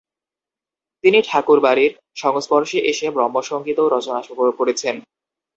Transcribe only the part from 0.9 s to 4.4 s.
তিনি ঠাকুরবাড়ির সংস্পর্শে এসে ব্রহ্মসঙ্গীতও রচনা